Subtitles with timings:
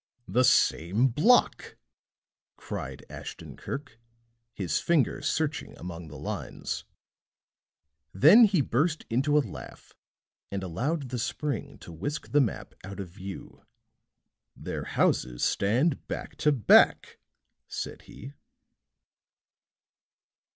[0.27, 1.77] "The same block!"
[2.57, 3.99] cried Ashton Kirk,
[4.51, 6.85] his finger searching among the lines.
[8.11, 9.93] Then he burst into a laugh
[10.49, 13.63] and allowed the spring to whisk the map out of view.
[14.55, 17.19] "Their houses stand back to back,"
[17.67, 18.33] said he.